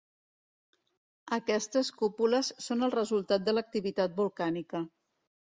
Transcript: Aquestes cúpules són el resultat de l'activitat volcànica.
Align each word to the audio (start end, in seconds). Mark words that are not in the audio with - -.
Aquestes 1.37 1.91
cúpules 1.99 2.49
són 2.69 2.87
el 2.89 2.95
resultat 2.97 3.45
de 3.51 3.55
l'activitat 3.59 4.19
volcànica. 4.19 4.85